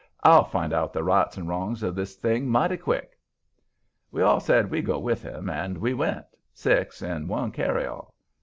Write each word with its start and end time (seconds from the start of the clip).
"I'll 0.23 0.45
find 0.45 0.73
out 0.73 0.93
the 0.93 1.03
rights 1.03 1.37
and 1.37 1.47
wrongs 1.47 1.83
of 1.83 1.93
this 1.93 2.15
thing 2.15 2.49
mighty 2.49 2.77
quick." 2.77 3.19
We 4.09 4.23
all 4.23 4.39
said 4.39 4.71
we'd 4.71 4.85
go 4.87 4.97
with 4.97 5.21
him, 5.21 5.47
and 5.47 5.77
we 5.77 5.93
went, 5.93 6.25
six 6.55 7.03
in 7.03 7.27
one 7.27 7.51
carryall. 7.51 8.11